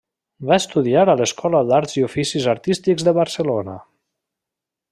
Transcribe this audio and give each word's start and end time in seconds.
Va 0.51 0.55
estudiar 0.61 1.03
a 1.11 1.15
l'Escola 1.19 1.61
d'Arts 1.71 1.95
i 1.99 2.05
Oficis 2.09 2.49
Artístics 2.57 3.09
de 3.09 3.17
Barcelona. 3.23 3.81